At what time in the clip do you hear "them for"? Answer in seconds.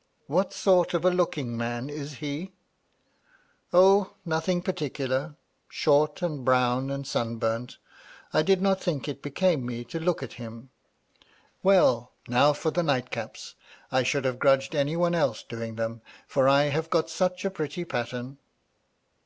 15.76-16.46